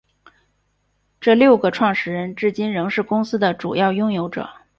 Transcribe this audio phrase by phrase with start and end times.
[1.19, 4.49] 这六个创始人至今仍是公司的主要拥有者。